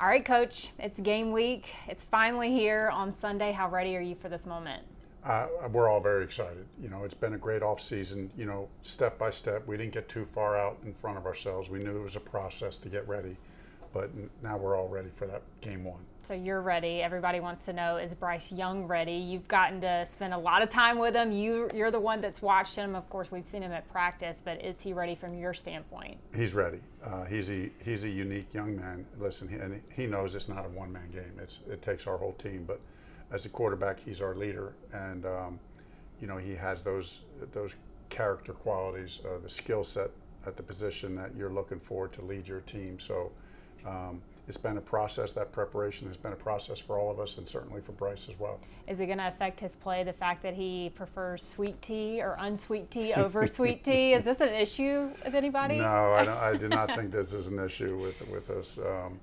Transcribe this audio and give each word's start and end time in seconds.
All 0.00 0.06
right, 0.06 0.24
Coach, 0.24 0.70
it's 0.78 0.98
game 0.98 1.30
week. 1.30 1.74
It's 1.86 2.02
finally 2.02 2.50
here 2.52 2.88
on 2.88 3.12
Sunday. 3.12 3.52
How 3.52 3.68
ready 3.68 3.94
are 3.98 4.00
you 4.00 4.14
for 4.14 4.30
this 4.30 4.46
moment? 4.46 4.82
Uh, 5.22 5.48
we're 5.70 5.90
all 5.90 6.00
very 6.00 6.24
excited. 6.24 6.64
You 6.82 6.88
know, 6.88 7.04
it's 7.04 7.12
been 7.12 7.34
a 7.34 7.38
great 7.38 7.62
off 7.62 7.82
season. 7.82 8.30
You 8.34 8.46
know, 8.46 8.68
step 8.80 9.18
by 9.18 9.28
step, 9.28 9.66
we 9.66 9.76
didn't 9.76 9.92
get 9.92 10.08
too 10.08 10.24
far 10.24 10.58
out 10.58 10.78
in 10.86 10.94
front 10.94 11.18
of 11.18 11.26
ourselves. 11.26 11.68
We 11.68 11.80
knew 11.80 11.98
it 11.98 12.02
was 12.02 12.16
a 12.16 12.20
process 12.20 12.78
to 12.78 12.88
get 12.88 13.06
ready, 13.06 13.36
but 13.92 14.10
now 14.42 14.56
we're 14.56 14.76
all 14.76 14.88
ready 14.88 15.08
for 15.08 15.26
that 15.26 15.42
game 15.60 15.84
one. 15.84 16.00
So 16.22 16.34
you're 16.34 16.60
ready. 16.60 17.02
Everybody 17.02 17.40
wants 17.40 17.64
to 17.64 17.72
know 17.72 17.96
is 17.96 18.14
Bryce 18.14 18.52
Young 18.52 18.84
ready? 18.84 19.14
You've 19.14 19.48
gotten 19.48 19.80
to 19.80 20.06
spend 20.06 20.32
a 20.32 20.38
lot 20.38 20.62
of 20.62 20.68
time 20.68 20.98
with 20.98 21.14
him. 21.14 21.32
You 21.32 21.68
you're 21.74 21.90
the 21.90 22.00
one 22.00 22.20
that's 22.20 22.40
watched 22.40 22.76
him. 22.76 22.94
Of 22.94 23.08
course, 23.10 23.32
we've 23.32 23.46
seen 23.46 23.62
him 23.62 23.72
at 23.72 23.90
practice, 23.90 24.40
but 24.44 24.62
is 24.64 24.80
he 24.80 24.92
ready 24.92 25.14
from 25.14 25.36
your 25.36 25.54
standpoint? 25.54 26.18
He's 26.34 26.54
ready. 26.54 26.80
Uh, 27.04 27.24
he's 27.24 27.50
a 27.50 27.70
he's 27.84 28.04
a 28.04 28.08
unique 28.08 28.54
young 28.54 28.76
man. 28.76 29.06
Listen, 29.18 29.48
he, 29.48 29.56
and 29.56 29.80
he 29.90 30.06
knows 30.06 30.34
it's 30.34 30.48
not 30.48 30.64
a 30.64 30.68
one 30.68 30.92
man 30.92 31.10
game. 31.10 31.32
It's 31.40 31.60
it 31.68 31.82
takes 31.82 32.06
our 32.06 32.16
whole 32.18 32.34
team, 32.34 32.64
but 32.66 32.80
as 33.32 33.46
a 33.46 33.48
quarterback, 33.48 33.98
he's 33.98 34.20
our 34.20 34.34
leader, 34.34 34.74
and 34.92 35.24
um, 35.26 35.58
you 36.20 36.26
know 36.26 36.36
he 36.36 36.54
has 36.54 36.82
those 36.82 37.22
those 37.52 37.74
character 38.08 38.52
qualities, 38.52 39.20
uh, 39.24 39.38
the 39.42 39.48
skill 39.48 39.82
set 39.82 40.10
at 40.46 40.56
the 40.56 40.62
position 40.62 41.14
that 41.16 41.34
you're 41.36 41.50
looking 41.52 41.80
for 41.80 42.08
to 42.08 42.22
lead 42.22 42.46
your 42.46 42.60
team. 42.60 42.98
So 42.98 43.32
um, 43.86 44.20
it's 44.50 44.56
been 44.56 44.78
a 44.78 44.80
process. 44.80 45.32
That 45.32 45.52
preparation 45.52 46.08
has 46.08 46.16
been 46.16 46.32
a 46.32 46.36
process 46.36 46.80
for 46.80 46.98
all 46.98 47.10
of 47.10 47.20
us, 47.20 47.38
and 47.38 47.48
certainly 47.48 47.80
for 47.80 47.92
Bryce 47.92 48.28
as 48.28 48.38
well. 48.38 48.58
Is 48.88 48.98
it 48.98 49.06
going 49.06 49.18
to 49.18 49.28
affect 49.28 49.60
his 49.60 49.76
play? 49.76 50.02
The 50.02 50.12
fact 50.12 50.42
that 50.42 50.54
he 50.54 50.90
prefers 50.94 51.42
sweet 51.46 51.80
tea 51.80 52.20
or 52.20 52.36
unsweet 52.38 52.90
tea 52.90 53.14
over 53.14 53.46
sweet 53.46 53.84
tea 53.84 54.12
is 54.12 54.24
this 54.24 54.40
an 54.40 54.48
issue 54.48 55.10
with 55.24 55.34
anybody? 55.34 55.78
No, 55.78 55.84
I, 55.84 56.50
I 56.50 56.56
do 56.56 56.68
not 56.68 56.88
think 56.96 57.12
this 57.12 57.32
is 57.32 57.46
an 57.46 57.60
issue 57.60 57.96
with 57.98 58.28
with 58.28 58.50
us. 58.50 58.78
Um, 58.78 59.20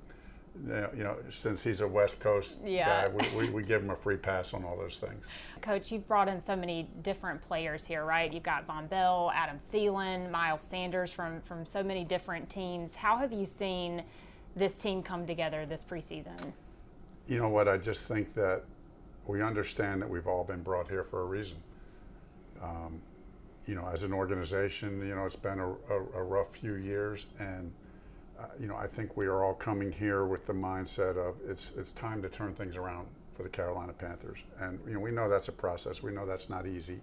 you 0.95 1.03
know, 1.03 1.17
since 1.29 1.63
he's 1.63 1.81
a 1.81 1.87
West 1.87 2.19
Coast 2.19 2.59
yeah. 2.65 3.07
guy, 3.07 3.13
we, 3.13 3.37
we, 3.37 3.49
we, 3.49 3.63
give 3.63 3.83
him 3.83 3.91
a 3.91 3.95
free 3.95 4.17
pass 4.17 4.53
on 4.53 4.63
all 4.63 4.75
those 4.75 4.97
things. 4.97 5.23
Coach, 5.61 5.91
you've 5.91 6.07
brought 6.07 6.27
in 6.27 6.41
so 6.41 6.55
many 6.55 6.89
different 7.03 7.41
players 7.41 7.85
here, 7.85 8.05
right? 8.05 8.33
You've 8.33 8.43
got 8.43 8.67
Vonn 8.67 8.89
Bell, 8.89 9.31
Adam 9.35 9.59
Thielen, 9.71 10.31
Miles 10.31 10.63
Sanders 10.63 11.11
from, 11.11 11.41
from 11.41 11.65
so 11.65 11.83
many 11.83 12.03
different 12.03 12.49
teams. 12.49 12.95
How 12.95 13.17
have 13.17 13.31
you 13.31 13.45
seen 13.45 14.03
this 14.57 14.77
team 14.77 15.01
come 15.03 15.25
together 15.25 15.65
this 15.65 15.85
preseason? 15.89 16.53
You 17.27 17.39
know 17.39 17.49
what? 17.49 17.67
I 17.67 17.77
just 17.77 18.05
think 18.05 18.33
that 18.35 18.63
we 19.25 19.41
understand 19.41 20.01
that 20.01 20.09
we've 20.09 20.27
all 20.27 20.43
been 20.43 20.63
brought 20.63 20.89
here 20.89 21.03
for 21.03 21.21
a 21.21 21.25
reason. 21.25 21.57
Um, 22.61 23.01
you 23.65 23.75
know, 23.75 23.87
as 23.91 24.03
an 24.03 24.13
organization, 24.13 25.05
you 25.05 25.13
know, 25.13 25.25
it's 25.25 25.35
been 25.35 25.59
a, 25.59 25.69
a, 25.69 26.01
a 26.15 26.23
rough 26.23 26.55
few 26.55 26.73
years, 26.73 27.27
and– 27.39 27.71
uh, 28.39 28.45
you 28.59 28.67
know, 28.67 28.75
I 28.75 28.87
think 28.87 29.17
we 29.17 29.25
are 29.25 29.43
all 29.43 29.53
coming 29.53 29.91
here 29.91 30.25
with 30.25 30.45
the 30.45 30.53
mindset 30.53 31.17
of 31.17 31.35
it's 31.47 31.75
it's 31.75 31.91
time 31.91 32.21
to 32.21 32.29
turn 32.29 32.53
things 32.53 32.75
around 32.75 33.07
for 33.33 33.43
the 33.43 33.49
Carolina 33.49 33.93
Panthers, 33.93 34.43
and 34.59 34.79
you 34.87 34.93
know 34.93 34.99
we 34.99 35.11
know 35.11 35.27
that's 35.27 35.47
a 35.47 35.53
process. 35.53 36.03
We 36.03 36.11
know 36.11 36.25
that's 36.25 36.49
not 36.49 36.67
easy, 36.67 36.99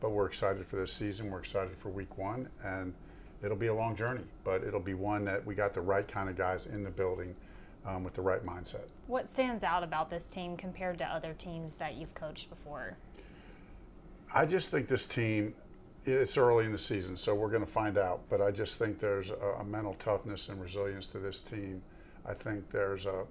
but 0.00 0.10
we're 0.10 0.26
excited 0.26 0.64
for 0.64 0.76
this 0.76 0.92
season. 0.92 1.30
We're 1.30 1.38
excited 1.38 1.76
for 1.76 1.88
Week 1.88 2.18
One, 2.18 2.48
and 2.64 2.94
it'll 3.42 3.56
be 3.56 3.66
a 3.68 3.74
long 3.74 3.96
journey, 3.96 4.24
but 4.44 4.62
it'll 4.62 4.80
be 4.80 4.94
one 4.94 5.24
that 5.24 5.44
we 5.44 5.54
got 5.54 5.74
the 5.74 5.80
right 5.80 6.06
kind 6.06 6.28
of 6.28 6.36
guys 6.36 6.66
in 6.66 6.82
the 6.82 6.90
building 6.90 7.34
um, 7.86 8.04
with 8.04 8.14
the 8.14 8.22
right 8.22 8.44
mindset. 8.44 8.86
What 9.06 9.28
stands 9.28 9.64
out 9.64 9.82
about 9.82 10.10
this 10.10 10.28
team 10.28 10.56
compared 10.56 10.98
to 10.98 11.04
other 11.04 11.34
teams 11.34 11.76
that 11.76 11.96
you've 11.96 12.14
coached 12.14 12.48
before? 12.50 12.96
I 14.34 14.46
just 14.46 14.70
think 14.70 14.88
this 14.88 15.06
team 15.06 15.54
it's 16.04 16.36
early 16.36 16.64
in 16.64 16.72
the 16.72 16.78
season, 16.78 17.16
so 17.16 17.34
we're 17.34 17.48
going 17.48 17.64
to 17.64 17.70
find 17.70 17.96
out. 17.96 18.22
But 18.28 18.40
I 18.40 18.50
just 18.50 18.78
think 18.78 18.98
there's 18.98 19.30
a, 19.30 19.36
a, 19.60 19.64
mental 19.64 19.94
toughness 19.94 20.48
and 20.48 20.60
resilience 20.60 21.06
to 21.08 21.18
this 21.18 21.40
team. 21.40 21.82
I 22.26 22.34
think 22.34 22.70
there's 22.70 23.06
a 23.06 23.24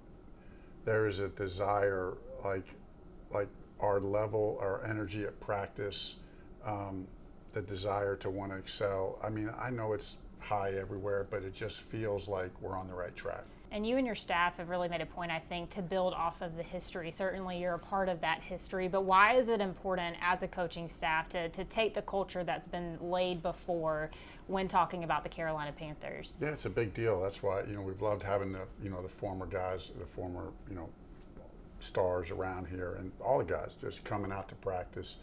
there 0.84 1.06
is 1.06 1.20
a 1.20 1.28
desire, 1.28 2.14
like 2.44 2.74
like 3.30 3.48
our 3.80 4.00
level, 4.00 4.58
our 4.60 4.84
energy 4.84 5.24
at 5.24 5.38
practice, 5.40 6.16
um, 6.64 7.06
the 7.52 7.62
desire 7.62 8.16
to 8.16 8.30
want 8.30 8.52
to 8.52 8.58
excel. 8.58 9.18
I 9.22 9.28
mean, 9.28 9.50
I 9.58 9.70
know 9.70 9.92
it's 9.92 10.18
high 10.38 10.72
everywhere, 10.72 11.26
but 11.30 11.42
it 11.42 11.54
just 11.54 11.80
feels 11.80 12.28
like 12.28 12.50
we're 12.60 12.76
on 12.76 12.88
the 12.88 12.94
right 12.94 13.14
track. 13.14 13.44
And 13.70 13.86
you 13.86 13.96
and 13.96 14.06
your 14.06 14.16
staff 14.16 14.58
have 14.58 14.68
really 14.68 14.88
made 14.88 15.00
a 15.00 15.06
point, 15.06 15.30
I 15.30 15.38
think, 15.38 15.70
to 15.70 15.82
build 15.82 16.12
off 16.12 16.42
of 16.42 16.56
the 16.56 16.62
history. 16.62 17.10
Certainly, 17.10 17.58
you're 17.58 17.74
a 17.74 17.78
part 17.78 18.10
of 18.10 18.20
that 18.20 18.42
history, 18.42 18.86
but 18.86 19.04
why 19.04 19.32
is 19.34 19.48
it 19.48 19.62
important 19.62 20.16
as 20.20 20.42
a 20.42 20.48
coaching 20.48 20.90
staff 20.90 21.30
to, 21.30 21.48
to 21.48 21.64
take 21.64 21.94
the 21.94 22.02
culture 22.02 22.44
that's 22.44 22.68
been 22.68 22.98
laid 23.00 23.42
before 23.42 24.10
when 24.46 24.68
talking 24.68 25.04
about 25.04 25.22
the 25.22 25.30
Carolina 25.30 25.72
Panthers? 25.72 26.38
Yeah, 26.42 26.50
it's 26.50 26.66
a 26.66 26.70
big 26.70 26.92
deal. 26.92 27.22
That's 27.22 27.42
why 27.42 27.62
you 27.62 27.74
know 27.74 27.80
we've 27.80 28.02
loved 28.02 28.22
having 28.22 28.52
the 28.52 28.66
you 28.82 28.90
know 28.90 29.00
the 29.00 29.08
former 29.08 29.46
guys, 29.46 29.90
the 29.98 30.04
former 30.04 30.50
you 30.68 30.74
know 30.74 30.90
stars 31.80 32.30
around 32.30 32.66
here, 32.66 32.96
and 32.98 33.10
all 33.24 33.38
the 33.38 33.44
guys 33.44 33.74
just 33.80 34.04
coming 34.04 34.32
out 34.32 34.50
to 34.50 34.54
practice. 34.56 35.16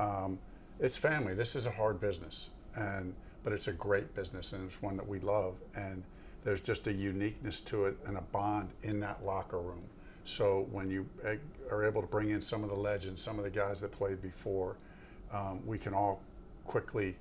Um, 0.00 0.40
it's 0.80 0.96
family. 0.96 1.34
This 1.34 1.56
is 1.56 1.66
a 1.66 1.70
hard 1.70 2.00
business, 2.00 2.50
and 2.74 3.14
but 3.42 3.52
it's 3.52 3.68
a 3.68 3.72
great 3.72 4.14
business, 4.14 4.52
and 4.52 4.64
it's 4.66 4.80
one 4.80 4.96
that 4.96 5.06
we 5.06 5.20
love 5.20 5.54
and 5.74 6.02
there's 6.44 6.60
just 6.60 6.86
a 6.86 6.92
uniqueness 6.92 7.60
to 7.62 7.86
it 7.86 7.96
and 8.06 8.16
a 8.18 8.20
bond 8.20 8.68
in 8.82 9.00
that 9.00 9.24
locker 9.24 9.58
room. 9.58 9.82
So 10.24 10.66
when 10.70 10.90
you 10.90 11.08
eh, 11.24 11.36
are 11.70 11.84
able 11.84 12.02
to 12.02 12.06
bring 12.06 12.30
in 12.30 12.40
some 12.40 12.62
of 12.62 12.70
the 12.70 12.76
legends, 12.76 13.22
some 13.22 13.38
of 13.38 13.44
the 13.44 13.50
guys 13.50 13.80
that 13.80 13.92
played 13.92 14.22
before, 14.22 14.76
um, 15.32 15.66
we 15.66 15.78
can 15.78 15.94
all 15.94 16.20
quickly, 16.66 17.16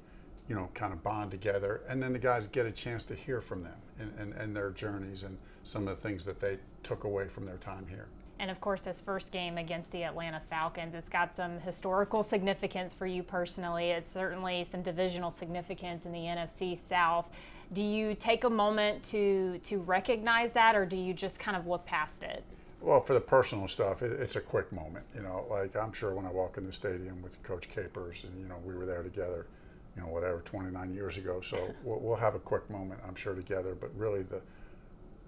you 0.48 0.56
know, 0.56 0.70
kind 0.74 0.94
of 0.94 1.02
bond 1.04 1.32
together. 1.32 1.82
And 1.88 2.04
then 2.04 2.14
the 2.14 2.20
guys 2.20 2.48
get 2.48 2.66
a 2.66 2.72
chance 2.72 3.04
to 3.06 3.16
hear 3.16 3.42
from 3.42 3.64
them 3.64 3.76
and, 4.00 4.14
and, 4.20 4.34
and 4.34 4.56
their 4.56 4.72
journeys 4.72 5.24
and 5.24 5.38
some 5.64 5.88
of 5.88 5.96
the 5.96 6.02
things 6.08 6.26
that 6.26 6.40
they 6.40 6.60
took 6.84 7.06
away 7.06 7.28
from 7.28 7.46
their 7.46 7.58
time 7.58 7.86
here. 7.90 8.08
And 8.44 8.52
of 8.52 8.60
course, 8.60 8.82
this 8.82 9.00
first 9.00 9.32
game 9.32 9.58
against 9.58 9.90
the 9.94 10.04
Atlanta 10.04 10.42
Falcons, 10.50 10.96
it's 10.96 11.08
got 11.08 11.34
some 11.34 11.62
historical 11.62 12.24
significance 12.24 12.94
for 12.94 13.08
you 13.08 13.24
personally. 13.24 13.92
It's 13.92 14.12
certainly 14.12 14.66
some 14.66 14.82
divisional 14.82 15.32
significance 15.32 16.06
in 16.06 16.12
the 16.12 16.20
NFC 16.20 16.78
South. 16.78 17.30
Do 17.72 17.82
you 17.82 18.14
take 18.16 18.44
a 18.44 18.50
moment 18.50 19.02
to 19.06 19.60
to 19.60 19.78
recognize 19.80 20.52
that, 20.52 20.76
or 20.76 20.86
do 20.86 20.98
you 20.98 21.14
just 21.14 21.40
kind 21.40 21.56
of 21.56 21.68
look 21.68 21.86
past 21.86 22.22
it? 22.22 22.44
Well, 22.82 23.00
for 23.00 23.14
the 23.14 23.22
personal 23.22 23.70
stuff, 23.70 24.02
it, 24.02 24.12
it's 24.20 24.36
a 24.36 24.42
quick 24.42 24.74
moment. 24.74 25.06
You 25.16 25.22
know, 25.22 25.46
like 25.50 25.78
I'm 25.78 25.94
sure 25.94 26.14
when 26.14 26.26
I 26.26 26.30
walk 26.30 26.58
in 26.58 26.66
the 26.66 26.74
stadium 26.74 27.22
with 27.22 27.42
Coach 27.44 27.70
Capers, 27.70 28.26
and 28.26 28.38
you 28.42 28.50
know 28.50 28.58
we 28.66 28.76
were 28.76 28.86
there 28.86 29.04
together, 29.04 29.48
you 29.96 30.02
know 30.02 30.10
whatever 30.10 30.42
29 30.42 30.94
years 30.94 31.18
ago. 31.18 31.40
So 31.40 31.74
we'll, 31.86 32.00
we'll 32.00 32.18
have 32.18 32.36
a 32.36 32.40
quick 32.40 32.70
moment, 32.70 33.00
I'm 33.08 33.16
sure, 33.16 33.36
together. 33.36 33.74
But 33.74 33.96
really, 33.96 34.24
the 34.24 34.42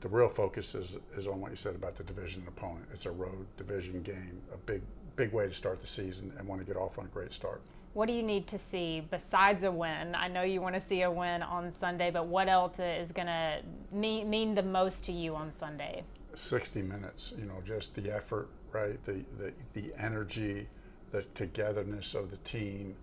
the 0.02 0.08
real 0.10 0.28
focus 0.28 0.76
is 0.76 0.98
is 1.16 1.28
on 1.28 1.42
what 1.42 1.52
you 1.52 1.56
said 1.56 1.76
about 1.76 1.96
the 1.96 2.04
division 2.04 2.44
opponent. 2.48 2.86
It's 2.94 3.06
a 3.06 3.12
road 3.12 3.46
division 3.58 4.02
game, 4.02 4.42
a 4.54 4.58
big 4.58 4.82
big 5.16 5.32
way 5.32 5.48
to 5.48 5.54
start 5.54 5.82
the 5.82 5.88
season, 5.88 6.34
and 6.38 6.48
want 6.48 6.62
to 6.62 6.68
get 6.68 6.78
off 6.80 7.00
on 7.00 7.06
a 7.06 7.10
great 7.10 7.32
start. 7.32 7.62
What 7.96 8.08
do 8.08 8.14
you 8.14 8.24
need 8.24 8.46
to 8.48 8.58
see 8.58 9.08
besides 9.10 9.64
a 9.64 9.72
win? 9.72 10.16
I 10.16 10.28
know 10.28 10.42
you 10.42 10.60
want 10.60 10.76
to 10.76 10.82
see 10.82 11.04
a 11.04 11.10
win 11.10 11.42
on 11.42 11.72
Sunday, 11.72 12.12
but 12.12 12.28
what 12.28 12.50
else 12.50 12.78
is 12.78 13.14
going 13.14 13.28
to 13.28 13.62
mean, 13.90 14.30
mean 14.30 14.54
the 14.54 14.64
most 14.64 15.06
to 15.06 15.14
you 15.14 15.34
on 15.34 15.54
Sunday? 15.54 16.04
60 16.34 16.82
minutes, 16.82 17.34
you 17.38 17.46
know, 17.46 17.62
just 17.64 17.96
the 17.96 18.14
effort, 18.14 18.50
right? 18.74 19.02
The, 19.06 19.24
the, 19.38 19.54
the 19.72 19.94
energy, 19.98 20.68
the 21.12 21.22
togetherness 21.36 22.16
of 22.16 22.32
the 22.32 22.38
team. 22.38 22.96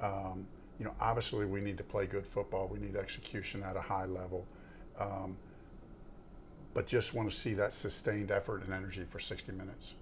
Um, 0.00 0.46
you 0.78 0.84
know, 0.84 0.94
obviously 1.00 1.44
we 1.44 1.60
need 1.60 1.78
to 1.78 1.84
play 1.84 2.06
good 2.06 2.24
football. 2.24 2.68
We 2.68 2.78
need 2.78 2.94
execution 2.94 3.64
at 3.64 3.76
a 3.76 3.80
high 3.80 4.06
level. 4.06 4.46
Um, 5.00 5.36
but 6.76 6.86
just 6.86 7.14
want 7.14 7.30
to 7.30 7.34
see 7.34 7.54
that 7.54 7.72
sustained 7.72 8.30
effort 8.30 8.62
and 8.62 8.70
energy 8.70 9.02
for 9.08 9.18
60 9.18 9.50
minutes. 9.52 9.94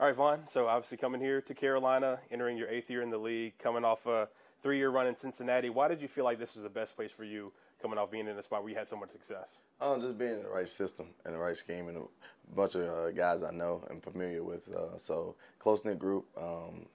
All 0.00 0.06
right, 0.06 0.16
Vonn. 0.16 0.48
So 0.48 0.68
obviously 0.68 0.96
coming 0.96 1.20
here 1.20 1.42
to 1.42 1.54
Carolina, 1.54 2.18
entering 2.30 2.56
your 2.56 2.70
eighth 2.70 2.88
year 2.88 3.02
in 3.02 3.10
the 3.10 3.18
league, 3.18 3.52
coming 3.58 3.84
off 3.84 4.06
a 4.06 4.26
three-year 4.62 4.88
run 4.88 5.06
in 5.06 5.14
Cincinnati. 5.14 5.68
Why 5.68 5.86
did 5.86 6.00
you 6.00 6.08
feel 6.08 6.24
like 6.24 6.38
this 6.38 6.54
was 6.54 6.62
the 6.62 6.70
best 6.70 6.96
place 6.96 7.12
for 7.12 7.24
you 7.24 7.52
coming 7.82 7.98
off 7.98 8.10
being 8.10 8.26
in 8.26 8.38
a 8.38 8.42
spot 8.42 8.62
where 8.62 8.70
you 8.70 8.78
had 8.78 8.88
so 8.88 8.96
much 8.96 9.10
success? 9.12 9.50
Um, 9.82 10.00
just 10.00 10.16
being 10.16 10.32
in 10.32 10.42
the 10.44 10.48
right 10.48 10.66
system 10.66 11.08
and 11.26 11.34
the 11.34 11.38
right 11.38 11.58
scheme 11.58 11.88
and 11.88 11.98
a 11.98 12.54
bunch 12.56 12.74
of 12.74 12.88
uh, 12.88 13.10
guys 13.10 13.42
I 13.42 13.50
know 13.50 13.86
and 13.90 14.02
familiar 14.02 14.42
with. 14.42 14.66
Uh, 14.74 14.96
so 14.96 15.34
close 15.58 15.84
knit 15.84 15.98
group. 15.98 16.24
Um, 16.40 16.86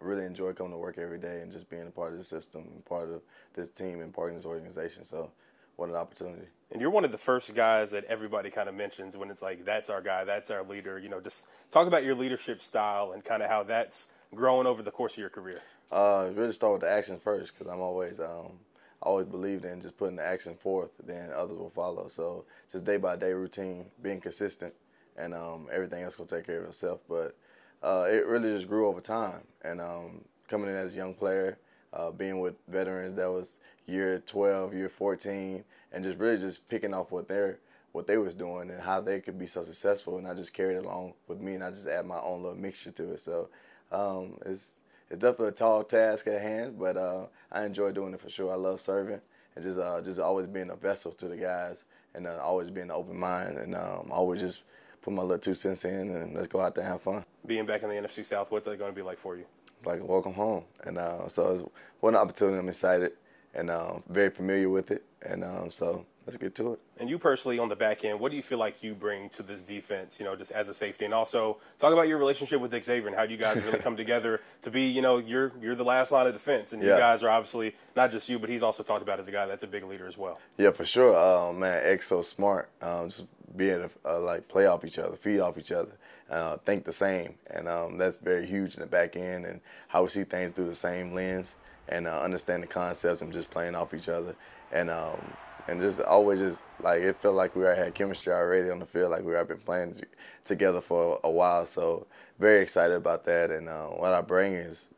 really 0.00 0.26
enjoy 0.26 0.52
coming 0.52 0.72
to 0.72 0.78
work 0.78 0.98
every 0.98 1.18
day 1.18 1.40
and 1.40 1.50
just 1.50 1.70
being 1.70 1.86
a 1.86 1.90
part 1.90 2.12
of 2.12 2.18
the 2.18 2.24
system, 2.24 2.68
and 2.70 2.84
part 2.84 3.08
of 3.08 3.22
this 3.54 3.70
team, 3.70 4.02
and 4.02 4.12
part 4.12 4.28
of 4.28 4.36
this 4.36 4.44
organization. 4.44 5.04
So 5.04 5.30
what 5.76 5.88
an 5.88 5.94
opportunity. 5.94 6.46
And 6.74 6.80
you're 6.80 6.90
one 6.90 7.04
of 7.04 7.12
the 7.12 7.18
first 7.18 7.54
guys 7.54 7.92
that 7.92 8.04
everybody 8.06 8.50
kind 8.50 8.68
of 8.68 8.74
mentions 8.74 9.16
when 9.16 9.30
it's 9.30 9.40
like, 9.40 9.64
that's 9.64 9.88
our 9.88 10.02
guy, 10.02 10.24
that's 10.24 10.50
our 10.50 10.64
leader. 10.64 10.98
You 10.98 11.08
know, 11.08 11.20
just 11.20 11.46
talk 11.70 11.86
about 11.86 12.02
your 12.02 12.16
leadership 12.16 12.60
style 12.60 13.12
and 13.12 13.24
kind 13.24 13.44
of 13.44 13.48
how 13.48 13.62
that's 13.62 14.08
grown 14.34 14.66
over 14.66 14.82
the 14.82 14.90
course 14.90 15.12
of 15.12 15.18
your 15.18 15.30
career. 15.30 15.60
Uh, 15.92 16.30
really 16.34 16.52
start 16.52 16.72
with 16.72 16.82
the 16.82 16.90
action 16.90 17.20
first 17.20 17.52
because 17.56 17.72
I'm 17.72 17.80
always, 17.80 18.18
um, 18.18 18.58
always 19.00 19.26
believed 19.26 19.64
in 19.64 19.80
just 19.80 19.96
putting 19.96 20.16
the 20.16 20.26
action 20.26 20.56
forth, 20.56 20.90
then 21.06 21.30
others 21.32 21.56
will 21.56 21.70
follow. 21.70 22.08
So 22.08 22.44
just 22.72 22.84
day 22.84 22.96
by 22.96 23.14
day 23.14 23.32
routine, 23.32 23.86
being 24.02 24.20
consistent, 24.20 24.74
and 25.16 25.32
um, 25.32 25.68
everything 25.72 26.02
else 26.02 26.18
will 26.18 26.26
take 26.26 26.44
care 26.44 26.60
of 26.60 26.68
itself. 26.68 26.98
But 27.08 27.36
uh, 27.84 28.08
it 28.10 28.26
really 28.26 28.52
just 28.52 28.66
grew 28.66 28.88
over 28.88 29.00
time. 29.00 29.42
And 29.62 29.80
um, 29.80 30.24
coming 30.48 30.70
in 30.70 30.74
as 30.74 30.92
a 30.92 30.96
young 30.96 31.14
player, 31.14 31.56
uh, 31.92 32.10
being 32.10 32.40
with 32.40 32.54
veterans 32.66 33.16
that 33.16 33.30
was 33.30 33.60
year 33.86 34.18
12, 34.26 34.74
year 34.74 34.88
14, 34.88 35.62
and 35.94 36.04
just 36.04 36.18
really 36.18 36.38
just 36.38 36.68
picking 36.68 36.92
off 36.92 37.10
what 37.10 37.28
they're 37.28 37.58
what 37.92 38.08
they 38.08 38.18
was 38.18 38.34
doing 38.34 38.70
and 38.70 38.82
how 38.82 39.00
they 39.00 39.20
could 39.20 39.38
be 39.38 39.46
so 39.46 39.62
successful, 39.62 40.18
and 40.18 40.26
I 40.26 40.34
just 40.34 40.52
carried 40.52 40.76
it 40.76 40.84
along 40.84 41.14
with 41.28 41.40
me, 41.40 41.54
and 41.54 41.62
I 41.62 41.70
just 41.70 41.86
add 41.86 42.04
my 42.04 42.18
own 42.18 42.42
little 42.42 42.58
mixture 42.58 42.90
to 42.90 43.12
it. 43.14 43.20
So 43.20 43.48
um, 43.92 44.36
it's 44.44 44.74
it's 45.10 45.20
definitely 45.20 45.48
a 45.48 45.52
tall 45.52 45.84
task 45.84 46.26
at 46.26 46.42
hand, 46.42 46.76
but 46.78 46.96
uh, 46.96 47.26
I 47.52 47.64
enjoy 47.64 47.92
doing 47.92 48.12
it 48.12 48.20
for 48.20 48.28
sure. 48.28 48.50
I 48.50 48.56
love 48.56 48.80
serving 48.80 49.20
and 49.54 49.64
just 49.64 49.78
uh, 49.78 50.00
just 50.02 50.18
always 50.18 50.48
being 50.48 50.70
a 50.70 50.76
vessel 50.76 51.12
to 51.12 51.28
the 51.28 51.36
guys, 51.36 51.84
and 52.14 52.26
uh, 52.26 52.38
always 52.42 52.68
being 52.68 52.86
an 52.86 52.92
open 52.92 53.18
mind, 53.18 53.58
and 53.58 53.76
um, 53.76 54.08
always 54.10 54.40
just 54.40 54.62
put 55.00 55.14
my 55.14 55.22
little 55.22 55.38
two 55.38 55.54
cents 55.54 55.84
in, 55.84 56.10
and 56.10 56.34
let's 56.34 56.48
go 56.48 56.60
out 56.60 56.74
there 56.74 56.82
and 56.82 56.92
have 56.92 57.02
fun. 57.02 57.24
Being 57.46 57.66
back 57.66 57.84
in 57.84 57.88
the 57.88 57.94
NFC 57.94 58.24
South, 58.24 58.50
what's 58.50 58.66
that 58.66 58.78
going 58.78 58.90
to 58.90 58.96
be 58.96 59.02
like 59.02 59.18
for 59.18 59.36
you? 59.36 59.44
Like 59.84 60.02
welcome 60.02 60.32
home, 60.32 60.64
and 60.82 60.98
uh, 60.98 61.28
so 61.28 61.52
it's 61.52 61.62
one 62.00 62.16
opportunity. 62.16 62.58
I'm 62.58 62.68
excited 62.68 63.12
and 63.54 63.70
uh, 63.70 63.94
very 64.08 64.30
familiar 64.30 64.68
with 64.68 64.90
it, 64.90 65.04
and 65.22 65.44
um, 65.44 65.70
so 65.70 66.04
let's 66.26 66.36
get 66.36 66.54
to 66.56 66.74
it. 66.74 66.80
And 66.98 67.10
you 67.10 67.18
personally 67.18 67.58
on 67.58 67.68
the 67.68 67.76
back 67.76 68.04
end, 68.04 68.18
what 68.18 68.30
do 68.30 68.36
you 68.36 68.42
feel 68.42 68.58
like 68.58 68.82
you 68.82 68.94
bring 68.94 69.28
to 69.30 69.42
this 69.42 69.62
defense, 69.62 70.18
you 70.18 70.24
know, 70.24 70.36
just 70.36 70.50
as 70.52 70.68
a 70.68 70.74
safety? 70.74 71.04
And 71.04 71.12
also 71.12 71.58
talk 71.78 71.92
about 71.92 72.08
your 72.08 72.18
relationship 72.18 72.60
with 72.60 72.70
Xavier 72.72 73.06
and 73.06 73.16
how 73.16 73.22
you 73.22 73.36
guys 73.36 73.62
really 73.62 73.78
come 73.78 73.96
together 74.04 74.40
to 74.62 74.70
be, 74.70 74.86
you 74.86 75.02
know, 75.02 75.18
you're 75.18 75.52
you're 75.60 75.74
the 75.74 75.84
last 75.84 76.12
line 76.12 76.26
of 76.26 76.32
defense. 76.32 76.72
And 76.72 76.82
yeah. 76.82 76.94
you 76.94 76.98
guys 76.98 77.22
are 77.22 77.30
obviously 77.30 77.74
not 77.96 78.10
just 78.10 78.28
you, 78.28 78.38
but 78.38 78.48
he's 78.48 78.62
also 78.62 78.82
talked 78.82 79.02
about 79.02 79.20
as 79.20 79.28
a 79.28 79.32
guy 79.32 79.46
that's 79.46 79.62
a 79.62 79.68
big 79.68 79.84
leader 79.84 80.06
as 80.06 80.16
well. 80.16 80.38
Yeah, 80.56 80.70
for 80.70 80.84
sure. 80.84 81.14
Uh, 81.14 81.52
man, 81.52 81.80
X 81.84 82.08
so 82.08 82.22
smart. 82.22 82.70
Um, 82.80 83.08
just 83.08 83.26
being 83.56 83.80
able 83.80 83.88
to 83.88 84.16
uh, 84.16 84.20
like 84.20 84.48
play 84.48 84.66
off 84.66 84.84
each 84.84 84.98
other, 84.98 85.16
feed 85.16 85.40
off 85.40 85.58
each 85.58 85.72
other, 85.72 85.92
uh, 86.30 86.56
think 86.58 86.84
the 86.84 86.92
same. 86.92 87.34
And 87.48 87.68
um, 87.68 87.98
that's 87.98 88.16
very 88.16 88.46
huge 88.46 88.74
in 88.74 88.80
the 88.80 88.86
back 88.86 89.16
end 89.16 89.44
and 89.46 89.60
how 89.88 90.02
we 90.02 90.08
see 90.08 90.24
things 90.24 90.52
through 90.52 90.66
the 90.66 90.74
same 90.74 91.12
lens 91.12 91.54
and 91.88 92.06
uh, 92.06 92.20
understand 92.20 92.62
the 92.62 92.66
concepts 92.66 93.20
and 93.20 93.32
just 93.32 93.50
playing 93.50 93.74
off 93.74 93.94
each 93.94 94.08
other. 94.08 94.34
And 94.72 94.90
um, 94.90 95.20
and 95.68 95.80
just 95.80 96.00
always 96.00 96.40
just 96.40 96.62
like 96.80 97.02
it 97.02 97.16
felt 97.16 97.34
like 97.34 97.56
we 97.56 97.64
already 97.64 97.80
had 97.80 97.94
chemistry 97.94 98.32
already 98.32 98.70
on 98.70 98.78
the 98.78 98.86
field, 98.86 99.10
like 99.10 99.24
we 99.24 99.32
had 99.32 99.48
been 99.48 99.58
playing 99.58 100.00
together 100.44 100.80
for 100.80 101.20
a 101.24 101.30
while. 101.30 101.66
So 101.66 102.06
very 102.38 102.62
excited 102.62 102.96
about 102.96 103.24
that. 103.24 103.50
And 103.50 103.68
uh, 103.68 103.86
what 103.86 104.12
I 104.12 104.20
bring 104.20 104.54
is 104.54 104.88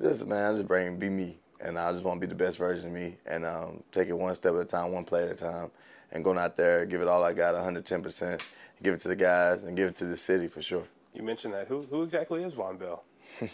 just 0.00 0.26
man, 0.26 0.44
I 0.44 0.56
just 0.56 0.68
bring 0.68 0.96
be 0.98 1.08
me, 1.08 1.38
and 1.60 1.78
I 1.78 1.92
just 1.92 2.04
want 2.04 2.20
to 2.20 2.26
be 2.26 2.30
the 2.30 2.36
best 2.36 2.58
version 2.58 2.86
of 2.86 2.92
me, 2.92 3.16
and 3.26 3.44
um, 3.44 3.82
take 3.92 4.08
it 4.08 4.16
one 4.16 4.34
step 4.34 4.54
at 4.54 4.60
a 4.60 4.64
time, 4.64 4.92
one 4.92 5.04
play 5.04 5.24
at 5.24 5.32
a 5.32 5.34
time, 5.34 5.70
and 6.12 6.22
going 6.22 6.38
out 6.38 6.56
there, 6.56 6.86
give 6.86 7.02
it 7.02 7.08
all 7.08 7.24
I 7.24 7.32
got, 7.32 7.54
110 7.54 8.02
percent, 8.02 8.46
give 8.82 8.94
it 8.94 9.00
to 9.00 9.08
the 9.08 9.16
guys, 9.16 9.64
and 9.64 9.76
give 9.76 9.88
it 9.88 9.96
to 9.96 10.04
the 10.04 10.16
city 10.16 10.46
for 10.46 10.62
sure. 10.62 10.84
You 11.14 11.22
mentioned 11.22 11.54
that. 11.54 11.66
Who 11.66 11.82
who 11.82 12.02
exactly 12.02 12.44
is 12.44 12.54
Vonn 12.54 12.78
Bell? 12.78 13.02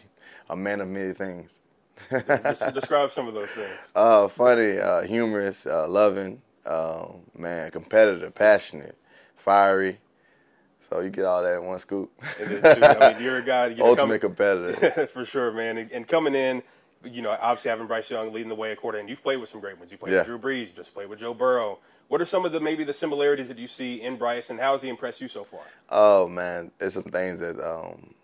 a 0.50 0.56
man 0.56 0.80
of 0.80 0.88
many 0.88 1.14
things. 1.14 1.60
Describe 2.10 3.12
some 3.12 3.28
of 3.28 3.34
those 3.34 3.50
things. 3.50 3.70
Uh, 3.94 4.28
funny, 4.28 4.78
uh, 4.78 5.02
humorous, 5.02 5.66
uh, 5.66 5.86
loving, 5.88 6.42
um, 6.66 7.20
man, 7.36 7.70
competitive, 7.70 8.34
passionate, 8.34 8.96
fiery. 9.36 9.98
So 10.88 11.00
you 11.00 11.10
get 11.10 11.24
all 11.24 11.42
that 11.42 11.56
in 11.56 11.64
one 11.64 11.78
scoop. 11.78 12.10
I 12.40 12.44
mean, 12.44 13.22
you're 13.22 13.38
a 13.38 13.42
guy. 13.42 13.68
You're 13.68 13.86
Ultimate 13.86 14.20
coming, 14.20 14.20
competitor. 14.20 15.06
for 15.12 15.24
sure, 15.24 15.52
man. 15.52 15.78
And, 15.78 15.90
and, 15.92 16.08
coming 16.08 16.34
in, 16.34 16.62
you 17.04 17.22
know, 17.22 17.30
obviously 17.40 17.70
having 17.70 17.86
Bryce 17.86 18.10
Young 18.10 18.32
leading 18.32 18.48
the 18.48 18.54
way 18.54 18.72
at 18.72 18.78
quarterback. 18.78 19.08
You've 19.08 19.22
played 19.22 19.38
with 19.38 19.48
some 19.48 19.60
great 19.60 19.78
ones. 19.78 19.90
You 19.90 19.98
played 19.98 20.12
yeah. 20.12 20.18
with 20.18 20.26
Drew 20.26 20.38
Brees. 20.38 20.74
Just 20.74 20.92
played 20.92 21.08
with 21.08 21.20
Joe 21.20 21.34
Burrow. 21.34 21.78
What 22.08 22.20
are 22.20 22.26
some 22.26 22.44
of 22.44 22.52
the 22.52 22.60
maybe 22.60 22.84
the 22.84 22.92
similarities 22.92 23.48
that 23.48 23.58
you 23.58 23.66
see 23.66 24.02
in 24.02 24.16
Bryce, 24.16 24.50
and 24.50 24.60
how 24.60 24.72
has 24.72 24.82
he 24.82 24.88
impressed 24.88 25.20
you 25.20 25.28
so 25.28 25.42
far? 25.42 25.62
Oh 25.88 26.28
man, 26.28 26.70
there's 26.78 26.94
some 26.94 27.04
things 27.04 27.40
that 27.40 27.58
um, 27.58 28.14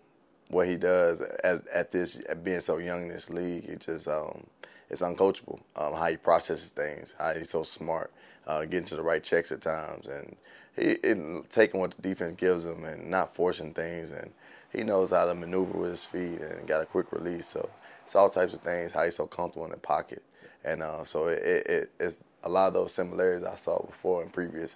what 0.51 0.67
he 0.67 0.75
does 0.75 1.21
at, 1.43 1.65
at 1.67 1.91
this 1.91 2.21
at 2.29 2.43
being 2.43 2.59
so 2.59 2.77
young 2.77 3.03
in 3.03 3.07
this 3.09 3.29
league, 3.29 3.65
it 3.65 3.79
just 3.79 4.07
um, 4.07 4.45
it's 4.89 5.01
uncoachable. 5.01 5.59
Um, 5.75 5.93
how 5.93 6.07
he 6.07 6.17
processes 6.17 6.69
things, 6.69 7.15
how 7.17 7.33
he's 7.33 7.49
so 7.49 7.63
smart, 7.63 8.11
uh, 8.45 8.65
getting 8.65 8.83
to 8.85 8.95
the 8.95 9.01
right 9.01 9.23
checks 9.23 9.51
at 9.51 9.61
times, 9.61 10.07
and 10.07 10.35
he 10.75 10.91
it, 11.03 11.49
taking 11.49 11.79
what 11.79 11.91
the 11.91 12.01
defense 12.01 12.35
gives 12.37 12.65
him 12.65 12.83
and 12.83 13.09
not 13.09 13.33
forcing 13.33 13.73
things, 13.73 14.11
and 14.11 14.31
he 14.71 14.83
knows 14.83 15.11
how 15.11 15.25
to 15.25 15.33
maneuver 15.33 15.77
with 15.77 15.91
his 15.91 16.05
feet 16.05 16.39
and 16.41 16.67
got 16.67 16.81
a 16.81 16.85
quick 16.85 17.11
release. 17.11 17.47
So 17.47 17.69
it's 18.05 18.15
all 18.15 18.29
types 18.29 18.53
of 18.53 18.61
things. 18.61 18.91
How 18.91 19.05
he's 19.05 19.15
so 19.15 19.27
comfortable 19.27 19.65
in 19.65 19.71
the 19.71 19.77
pocket, 19.77 20.21
and 20.65 20.83
uh, 20.83 21.05
so 21.05 21.27
it, 21.27 21.41
it, 21.67 21.91
it's 21.99 22.19
a 22.43 22.49
lot 22.49 22.67
of 22.67 22.73
those 22.73 22.93
similarities 22.93 23.45
I 23.45 23.55
saw 23.55 23.81
before 23.83 24.21
in 24.23 24.29
previous 24.29 24.75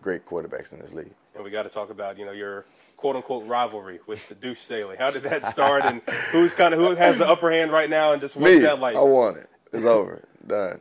great 0.00 0.26
quarterbacks 0.26 0.72
in 0.72 0.80
this 0.80 0.92
league. 0.92 1.14
And 1.34 1.42
we 1.42 1.50
got 1.50 1.62
to 1.62 1.68
talk 1.68 1.90
about 1.90 2.18
you 2.18 2.26
know 2.26 2.32
your 2.32 2.66
quote 3.04 3.16
unquote 3.16 3.46
rivalry 3.46 4.00
with 4.06 4.26
the 4.30 4.34
Deuce 4.34 4.62
Staley? 4.62 4.96
How 4.96 5.10
did 5.10 5.24
that 5.24 5.44
start, 5.44 5.84
and 5.84 6.00
who's 6.32 6.54
kind 6.54 6.72
of 6.72 6.80
who 6.80 6.94
has 6.94 7.18
the 7.18 7.28
upper 7.28 7.50
hand 7.50 7.70
right 7.70 7.90
now, 7.90 8.12
and 8.12 8.22
just 8.22 8.34
what's 8.34 8.54
Me, 8.54 8.62
that 8.62 8.80
like? 8.80 8.96
I 8.96 9.02
want 9.02 9.36
it. 9.36 9.50
It's 9.74 9.84
over, 9.84 10.26
done. 10.46 10.80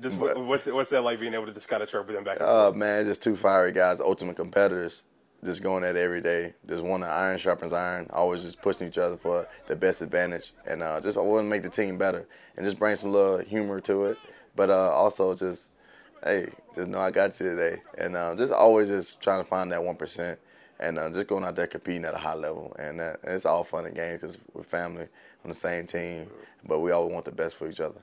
Just 0.00 0.18
but, 0.18 0.42
what's 0.42 0.64
what's 0.64 0.88
that 0.88 1.02
like 1.02 1.20
being 1.20 1.34
able 1.34 1.44
to 1.44 1.52
just 1.52 1.68
kind 1.68 1.82
of 1.82 1.90
chirp 1.90 2.06
with 2.06 2.16
them 2.16 2.24
back? 2.24 2.40
And 2.40 2.48
uh, 2.48 2.72
man, 2.72 3.04
just 3.04 3.22
two 3.22 3.36
fiery 3.36 3.72
guys, 3.72 4.00
ultimate 4.00 4.36
competitors. 4.36 5.02
Just 5.44 5.62
going 5.62 5.84
at 5.84 5.94
it 5.94 5.98
every 5.98 6.22
day. 6.22 6.54
Just 6.66 6.82
one 6.82 7.02
iron 7.02 7.36
sharpens 7.36 7.74
iron. 7.74 8.06
Always 8.14 8.42
just 8.42 8.62
pushing 8.62 8.88
each 8.88 8.96
other 8.96 9.18
for 9.18 9.46
the 9.66 9.76
best 9.76 10.00
advantage, 10.00 10.54
and 10.66 10.82
uh, 10.82 11.02
just 11.02 11.18
I 11.18 11.20
want 11.20 11.44
to 11.44 11.50
make 11.50 11.62
the 11.62 11.68
team 11.68 11.98
better 11.98 12.26
and 12.56 12.64
just 12.64 12.78
bring 12.78 12.96
some 12.96 13.12
little 13.12 13.40
humor 13.40 13.78
to 13.82 14.06
it. 14.06 14.16
But 14.56 14.70
uh, 14.70 14.90
also 14.94 15.34
just 15.34 15.68
hey, 16.24 16.48
just 16.74 16.88
know 16.88 16.98
I 16.98 17.10
got 17.10 17.38
you 17.38 17.46
today, 17.46 17.82
and 17.98 18.16
uh, 18.16 18.34
just 18.36 18.54
always 18.54 18.88
just 18.88 19.20
trying 19.20 19.44
to 19.44 19.48
find 19.50 19.70
that 19.72 19.84
one 19.84 19.96
percent 19.96 20.38
and 20.80 20.98
uh, 20.98 21.10
just 21.10 21.26
going 21.26 21.44
out 21.44 21.56
there 21.56 21.66
competing 21.66 22.04
at 22.04 22.14
a 22.14 22.18
high 22.18 22.34
level. 22.34 22.74
And, 22.78 23.00
that, 23.00 23.20
and 23.22 23.34
it's 23.34 23.46
all 23.46 23.64
fun 23.64 23.86
and 23.86 23.94
games 23.94 24.20
because 24.20 24.38
we're 24.54 24.62
family 24.62 25.06
on 25.44 25.48
the 25.48 25.54
same 25.54 25.86
team, 25.86 26.28
but 26.66 26.80
we 26.80 26.90
all 26.90 27.08
want 27.08 27.24
the 27.24 27.32
best 27.32 27.56
for 27.56 27.68
each 27.68 27.80
other. 27.80 28.00